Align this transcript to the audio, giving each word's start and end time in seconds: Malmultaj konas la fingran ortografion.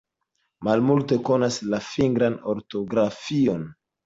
Malmultaj 0.67 1.19
konas 1.27 1.57
la 1.75 1.81
fingran 1.89 2.39
ortografion. 2.55 3.71